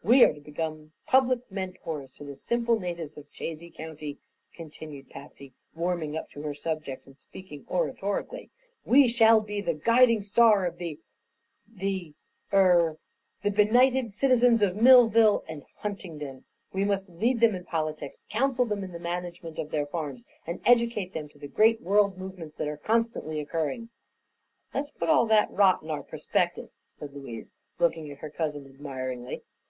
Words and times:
"We 0.00 0.24
are 0.24 0.32
to 0.32 0.40
become 0.40 0.92
public 1.06 1.40
mentors 1.52 2.10
to 2.12 2.24
the 2.24 2.34
simple 2.34 2.80
natives 2.80 3.18
of 3.18 3.30
Chazy 3.30 3.68
County," 3.70 4.16
continued 4.54 5.10
Patsy, 5.10 5.52
warming 5.74 6.16
up 6.16 6.30
to 6.30 6.40
her 6.44 6.54
subject 6.54 7.04
and 7.06 7.18
speaking 7.18 7.66
oratorically. 7.68 8.48
"We 8.86 9.06
shall 9.06 9.42
be 9.42 9.60
the 9.60 9.74
guiding 9.74 10.22
star 10.22 10.64
of 10.64 10.78
the 10.78 10.98
er 11.74 12.54
er 12.54 12.98
the 13.42 13.50
benighted 13.50 14.10
citizens 14.14 14.62
of 14.62 14.76
Millville 14.76 15.44
and 15.46 15.64
Huntingdon. 15.80 16.46
We 16.72 16.86
must 16.86 17.06
lead 17.10 17.40
them 17.40 17.54
in 17.54 17.64
politics, 17.66 18.24
counsel 18.30 18.64
them 18.64 18.82
in 18.82 18.92
the 18.92 18.98
management 18.98 19.58
of 19.58 19.70
their 19.70 19.84
farms 19.84 20.24
and 20.46 20.62
educate 20.64 21.12
them 21.12 21.28
to 21.30 21.38
the 21.38 21.48
great 21.48 21.82
World 21.82 22.16
Movements 22.16 22.56
that 22.56 22.68
are 22.68 22.78
constantly 22.78 23.40
occurring." 23.40 23.90
"Let's 24.72 24.90
put 24.92 25.10
all 25.10 25.26
that 25.26 25.50
rot 25.50 25.82
in 25.82 25.90
our 25.90 26.02
prospectus," 26.02 26.78
said 26.94 27.12
Louise, 27.12 27.52
looking 27.78 28.10
at 28.10 28.18
her 28.18 28.30
cousin 28.30 28.64
admiringly. 28.64 29.42